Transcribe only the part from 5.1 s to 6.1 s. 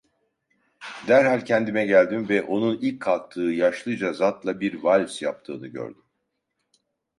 yaptığını gördüm.